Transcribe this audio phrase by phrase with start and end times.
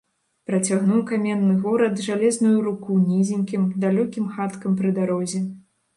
[0.51, 5.39] Працягнуў каменны горад жалезную руку нізенькім, далёкім хаткам пры дарозе.